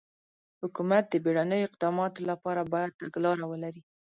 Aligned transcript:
حکومت 0.61 1.03
د 1.09 1.15
بېړنیو 1.23 1.67
اقداماتو 1.69 2.21
لپاره 2.29 2.61
باید 2.73 2.97
تګلاره 3.01 3.45
ولري. 3.51 3.81